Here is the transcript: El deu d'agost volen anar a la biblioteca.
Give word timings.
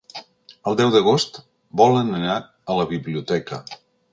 El 0.71 0.77
deu 0.79 0.93
d'agost 0.95 1.37
volen 1.83 2.09
anar 2.21 2.39
a 2.75 2.79
la 2.81 2.89
biblioteca. 2.95 3.63